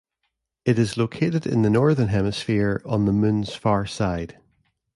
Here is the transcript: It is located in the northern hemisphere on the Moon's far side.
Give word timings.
It 0.65 0.79
is 0.79 0.97
located 0.97 1.45
in 1.45 1.61
the 1.61 1.69
northern 1.69 2.07
hemisphere 2.07 2.81
on 2.87 3.05
the 3.05 3.13
Moon's 3.13 3.53
far 3.53 3.85
side. 3.85 4.39